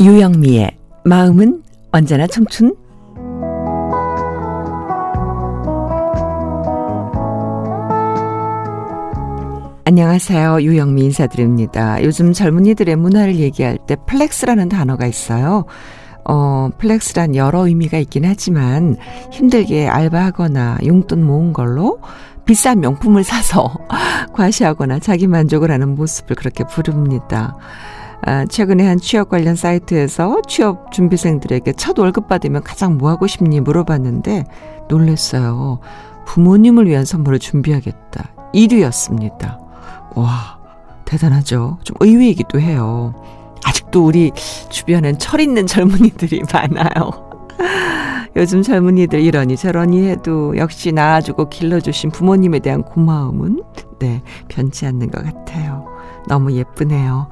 유영미의 0.00 0.78
마음은 1.04 1.62
언제나 1.92 2.26
청춘 2.26 2.74
안녕하세요. 9.84 10.62
유영미 10.62 11.04
인사드립니다. 11.04 12.02
요즘 12.02 12.32
젊은이들의 12.32 12.96
문화를 12.96 13.34
얘기할 13.36 13.76
때 13.86 13.96
flex라는 14.06 14.70
단어가 14.70 15.06
있어요. 15.06 15.66
어, 16.24 16.70
flex란 16.78 17.36
여러 17.36 17.66
의미가 17.66 17.98
있긴 17.98 18.24
하지만 18.24 18.96
힘들게 19.30 19.86
알바하거나 19.86 20.78
용돈 20.86 21.26
모은 21.26 21.52
걸로 21.52 22.00
비싼 22.46 22.80
명품을 22.80 23.22
사서 23.22 23.74
과시하거나 24.32 25.00
자기 25.00 25.26
만족을 25.26 25.70
하는 25.70 25.94
모습을 25.94 26.36
그렇게 26.36 26.64
부릅니다. 26.64 27.58
아, 28.22 28.44
최근에 28.44 28.86
한 28.86 28.98
취업 28.98 29.28
관련 29.28 29.56
사이트에서 29.56 30.42
취업 30.46 30.92
준비생들에게 30.92 31.72
첫 31.72 31.98
월급 31.98 32.28
받으면 32.28 32.62
가장 32.62 32.98
뭐 32.98 33.08
하고 33.10 33.26
싶니 33.26 33.60
물어봤는데 33.60 34.44
놀랬어요. 34.88 35.80
부모님을 36.26 36.86
위한 36.86 37.04
선물을 37.04 37.38
준비하겠다. 37.38 38.34
1위였습니다. 38.54 39.58
와, 40.16 40.58
대단하죠. 41.04 41.78
좀 41.82 41.96
의외이기도 42.00 42.60
해요. 42.60 43.14
아직도 43.64 44.04
우리 44.04 44.32
주변엔 44.68 45.18
철 45.18 45.40
있는 45.40 45.66
젊은이들이 45.66 46.42
많아요. 46.52 47.30
요즘 48.36 48.62
젊은이들 48.62 49.20
이러니 49.20 49.56
저러니 49.56 50.08
해도 50.08 50.56
역시 50.56 50.92
낳아주고 50.92 51.48
길러주신 51.48 52.10
부모님에 52.10 52.60
대한 52.60 52.82
고마움은 52.82 53.62
네, 53.98 54.22
변치 54.48 54.86
않는 54.86 55.10
것 55.10 55.24
같아요. 55.24 55.86
너무 56.28 56.52
예쁘네요. 56.52 57.28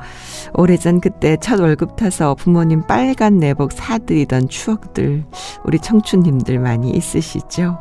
오래전 0.55 1.01
그때 1.01 1.37
첫 1.41 1.61
월급 1.61 1.97
타서 1.97 2.35
부모님 2.35 2.83
빨간 2.87 3.39
내복 3.39 3.73
사드리던 3.73 4.49
추억들, 4.49 5.25
우리 5.65 5.79
청춘님들 5.79 6.59
많이 6.59 6.91
있으시죠? 6.91 7.79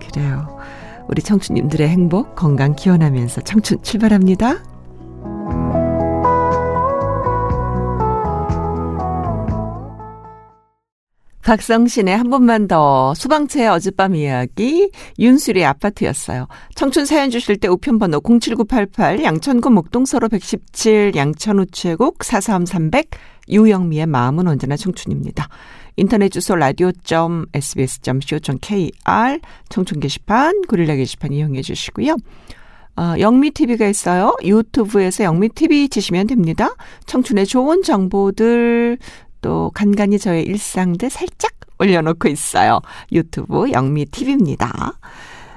그래요. 0.00 0.58
우리 1.08 1.22
청춘님들의 1.22 1.88
행복, 1.88 2.34
건강 2.34 2.74
기원하면서 2.74 3.42
청춘 3.42 3.82
출발합니다. 3.82 4.75
박성신의 11.46 12.16
한 12.16 12.28
번만 12.28 12.66
더 12.66 13.14
수방채의 13.14 13.68
어젯밤 13.68 14.16
이야기 14.16 14.90
윤수리의 15.20 15.64
아파트였어요. 15.64 16.48
청춘 16.74 17.06
사연 17.06 17.30
주실 17.30 17.58
때 17.58 17.68
우편번호 17.68 18.20
07988 18.20 19.22
양천구 19.22 19.70
목동서로 19.70 20.28
117 20.28 21.12
양천 21.14 21.60
우체국 21.60 22.24
43300 22.24 23.10
유영미의 23.48 24.06
마음은 24.06 24.48
언제나 24.48 24.76
청춘입니다. 24.76 25.48
인터넷 25.94 26.30
주소 26.30 26.56
라디오.sbs.co.kr 26.56 29.40
청춘 29.68 30.00
게시판 30.00 30.62
고릴라 30.62 30.96
게시판 30.96 31.32
이용해 31.32 31.62
주시고요. 31.62 32.16
어, 32.98 33.14
영미 33.20 33.50
TV가 33.50 33.86
있어요. 33.86 34.34
유튜브에서 34.42 35.24
영미 35.24 35.50
TV 35.50 35.90
치시면 35.90 36.26
됩니다. 36.26 36.74
청춘의 37.04 37.46
좋은 37.46 37.82
정보들 37.82 38.96
또 39.40 39.70
간간히 39.74 40.18
저의 40.18 40.44
일상들 40.44 41.10
살짝 41.10 41.52
올려놓고 41.78 42.28
있어요. 42.28 42.80
유튜브 43.12 43.70
영미 43.70 44.06
TV입니다. 44.06 44.98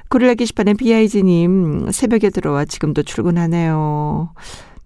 고릴라 0.08 0.34
게시판에 0.34 0.74
비아이즈님 0.74 1.90
새벽에 1.92 2.30
들어와 2.30 2.64
지금도 2.64 3.04
출근하네요. 3.04 4.32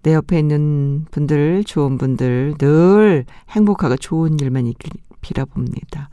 내 0.03 0.13
옆에 0.13 0.37
있는 0.37 1.05
분들, 1.09 1.63
좋은 1.63 1.97
분들 1.97 2.55
늘 2.59 3.25
행복하고 3.49 3.97
좋은 3.97 4.39
일만 4.39 4.67
있길 4.67 4.91
빌어봅니다. 5.21 6.09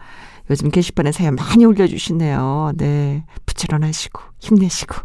요즘 0.51 0.71
게시판에 0.71 1.13
사연 1.13 1.37
많이 1.37 1.65
올려주시네요. 1.65 2.73
네. 2.77 3.25
부지런하시고, 3.47 4.21
힘내시고. 4.41 4.97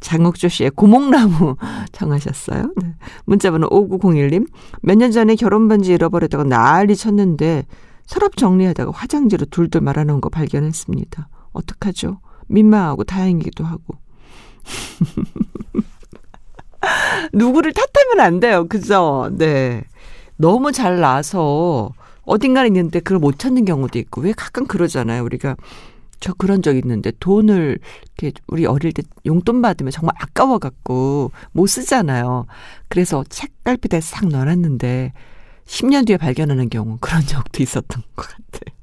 장옥조 0.00 0.48
씨의 0.48 0.70
고목나무 0.70 1.56
정하셨어요. 1.92 2.72
네. 2.76 2.94
문자번호 3.24 3.68
5901님. 3.68 4.48
몇 4.82 4.96
년 4.96 5.10
전에 5.10 5.34
결혼 5.34 5.68
반지 5.68 5.92
잃어버렸다가 5.92 6.44
난리 6.44 6.96
쳤는데 6.96 7.66
서랍 8.06 8.36
정리하다가 8.36 8.92
화장지로 8.94 9.46
둘둘 9.46 9.80
말아놓은 9.82 10.20
거 10.20 10.28
발견했습니다. 10.30 11.28
어떡하죠? 11.52 12.20
민망하고 12.46 13.04
다행이기도 13.04 13.64
하고. 13.64 13.96
누구를 17.32 17.72
탓하면 17.72 18.20
안 18.24 18.40
돼요. 18.40 18.66
그죠? 18.68 19.28
네. 19.32 19.84
너무 20.36 20.72
잘 20.72 21.00
나서 21.00 21.90
어딘가에 22.28 22.66
있는데 22.66 23.00
그걸 23.00 23.18
못 23.18 23.38
찾는 23.38 23.64
경우도 23.64 23.98
있고 23.98 24.20
왜 24.20 24.32
가끔 24.32 24.66
그러잖아요. 24.66 25.24
우리가 25.24 25.56
저 26.20 26.34
그런 26.34 26.62
적 26.62 26.76
있는데 26.76 27.12
돈을 27.20 27.78
이렇게 28.18 28.38
우리 28.48 28.66
어릴 28.66 28.92
때 28.92 29.02
용돈 29.24 29.62
받으면 29.62 29.90
정말 29.90 30.14
아까워 30.18 30.58
갖고 30.58 31.30
못 31.52 31.66
쓰잖아요. 31.66 32.46
그래서 32.88 33.24
책갈피대에 33.28 34.00
싹 34.00 34.26
넣어놨는데 34.28 35.12
10년 35.66 36.06
뒤에 36.06 36.16
발견하는 36.16 36.70
경우 36.70 36.98
그런 37.00 37.22
적도 37.26 37.62
있었던 37.62 38.02
것 38.16 38.26
같아요. 38.26 38.76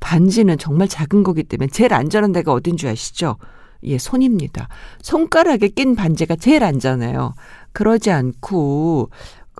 반지는 0.00 0.56
정말 0.58 0.88
작은 0.88 1.22
거기 1.22 1.42
때문에 1.42 1.68
제일 1.68 1.92
안전한 1.92 2.32
데가 2.32 2.52
어딘 2.52 2.76
줄 2.76 2.88
아시죠? 2.88 3.36
예, 3.82 3.98
손입니다. 3.98 4.68
손가락에 5.02 5.68
낀 5.68 5.94
반지가 5.94 6.36
제일 6.36 6.64
안전해요. 6.64 7.34
그러지 7.72 8.10
않고 8.10 9.10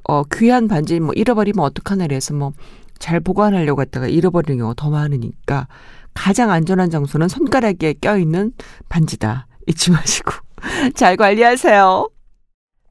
어 0.05 0.23
귀한 0.33 0.69
반지 0.69 1.01
뭐 1.01 1.13
잃어버리면 1.15 1.65
어떡하나 1.65 2.07
그래서 2.07 2.35
뭐 2.35 2.53
잘 2.99 3.21
보관하려고 3.21 3.83
했다가 3.83 4.09
잃어버리는 4.09 4.59
경우가 4.59 4.75
더 4.77 4.91
많으니까 4.91 5.69
가장 6.15 6.51
안전한 6.51 6.91
장소는 6.91 7.29
손가락에 7.29 7.95
껴있는 8.01 8.53
반지다. 8.89 9.47
잊지 9.67 9.91
마시고 9.91 10.33
잘 10.95 11.17
관리하세요. 11.17 12.11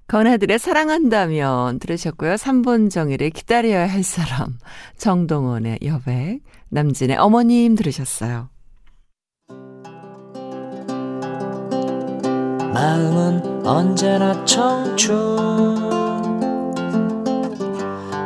건아들의 0.08 0.58
사랑한다면 0.58 1.80
들으셨고요. 1.80 2.36
3번 2.36 2.90
정일의 2.90 3.32
기다려야 3.32 3.90
할 3.90 4.04
사람 4.04 4.58
정동원의 4.98 5.80
여백 5.84 6.40
남진의 6.70 7.18
어머님 7.18 7.76
들으셨어요. 7.76 8.50
마음은 12.74 13.66
언제나 13.66 14.46
청춘 14.46 15.87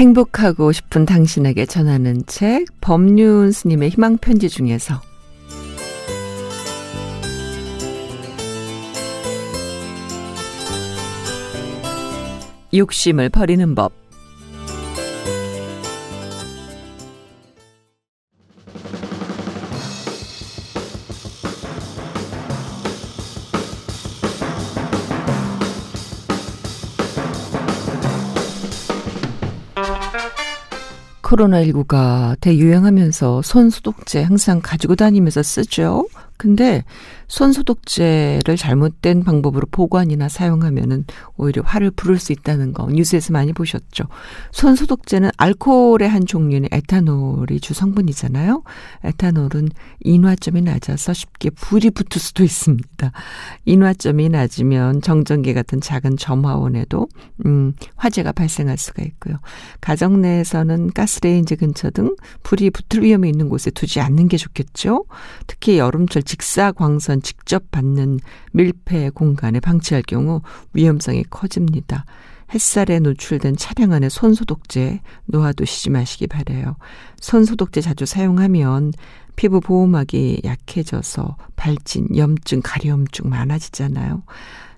행복하고 0.00 0.72
싶은 0.72 1.04
당신에게 1.04 1.66
전하는 1.66 2.22
책 2.24 2.64
법륜 2.80 3.52
스님의 3.52 3.90
희망 3.90 4.16
편지 4.16 4.48
중에서. 4.48 4.98
욕심을 12.72 13.28
버리는 13.28 13.74
법 13.74 13.92
코로나19가 31.30 32.36
대유행하면서 32.40 33.42
손 33.42 33.70
소독제 33.70 34.22
항상 34.22 34.60
가지고 34.60 34.96
다니면서 34.96 35.42
쓰죠. 35.42 36.06
근데 36.40 36.84
손소독제를 37.28 38.56
잘못된 38.56 39.24
방법으로 39.24 39.66
보관이나 39.70 40.30
사용하면은 40.30 41.04
오히려 41.36 41.60
화를 41.62 41.90
부를 41.90 42.18
수 42.18 42.32
있다는 42.32 42.72
거 42.72 42.86
뉴스에서 42.86 43.34
많이 43.34 43.52
보셨죠. 43.52 44.04
손소독제는 44.50 45.30
알코올의 45.36 46.08
한 46.08 46.24
종류는 46.24 46.70
에탄올이 46.72 47.60
주 47.60 47.74
성분이잖아요. 47.74 48.62
에탄올은 49.04 49.68
인화점이 50.00 50.62
낮아서 50.62 51.12
쉽게 51.12 51.50
불이 51.50 51.90
붙을 51.90 52.18
수도 52.18 52.42
있습니다. 52.42 53.12
인화점이 53.66 54.30
낮으면 54.30 55.02
정전기 55.02 55.52
같은 55.52 55.82
작은 55.82 56.16
점화원에도 56.16 57.06
음, 57.44 57.74
화재가 57.96 58.32
발생할 58.32 58.78
수가 58.78 59.02
있고요. 59.02 59.36
가정 59.82 60.22
내에서는 60.22 60.92
가스레인지 60.94 61.56
근처 61.56 61.90
등 61.90 62.16
불이 62.44 62.70
붙을 62.70 63.04
위험이 63.04 63.28
있는 63.28 63.50
곳에 63.50 63.70
두지 63.70 64.00
않는 64.00 64.28
게 64.28 64.38
좋겠죠. 64.38 65.04
특히 65.46 65.76
여름철 65.76 66.22
직사 66.30 66.70
광선 66.70 67.22
직접 67.22 67.72
받는 67.72 68.20
밀폐 68.52 69.10
공간에 69.10 69.58
방치할 69.58 70.04
경우 70.06 70.42
위험성이 70.74 71.24
커집니다. 71.28 72.04
햇살에 72.54 73.00
노출된 73.00 73.56
차량 73.56 73.90
안에 73.90 74.08
손 74.08 74.34
소독제 74.34 75.00
놓아두시지 75.24 75.90
마시기 75.90 76.28
바래요. 76.28 76.76
손 77.20 77.44
소독제 77.44 77.80
자주 77.80 78.06
사용하면 78.06 78.92
피부 79.34 79.58
보호막이 79.58 80.42
약해져서 80.44 81.36
발진, 81.56 82.06
염증, 82.16 82.60
가려움증 82.62 83.28
많아지잖아요. 83.28 84.22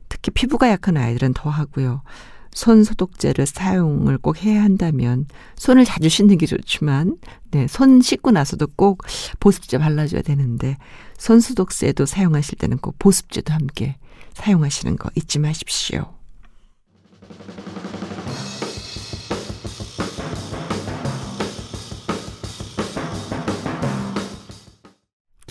특히 0.08 0.30
피부가 0.30 0.70
약한 0.70 0.96
아이들은 0.96 1.34
더 1.34 1.50
하고요. 1.50 2.00
손 2.54 2.84
소독제를 2.84 3.46
사용을 3.46 4.18
꼭 4.18 4.44
해야 4.44 4.62
한다면 4.62 5.26
손을 5.56 5.84
자주 5.84 6.08
씻는 6.08 6.38
게 6.38 6.46
좋지만 6.46 7.16
네, 7.50 7.66
손 7.66 8.00
씻고 8.00 8.30
나서도 8.30 8.68
꼭 8.76 9.02
보습제 9.40 9.78
발라줘야 9.78 10.22
되는데 10.22 10.76
손 11.18 11.40
소독제도 11.40 12.06
사용하실 12.06 12.58
때는 12.58 12.78
꼭 12.78 12.98
보습제도 12.98 13.52
함께 13.52 13.96
사용하시는 14.34 14.96
거 14.96 15.10
잊지 15.14 15.38
마십시오. 15.38 16.21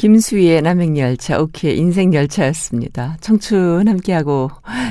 김수희의 0.02 0.64
남행열차, 0.64 1.40
오케이, 1.40 1.78
인생열차였습니다. 1.78 3.18
청춘 3.22 3.88
함께하고 3.88 4.50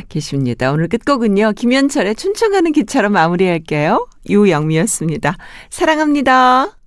계십니다. 0.09 0.71
오늘 0.71 0.87
끝곡은요, 0.87 1.55
김현철의 1.57 2.15
춘천 2.15 2.53
가는 2.53 2.71
기차로 2.71 3.11
마무리할게요. 3.11 4.07
유영미였습니다. 4.29 5.37
사랑합니다. 5.69 6.80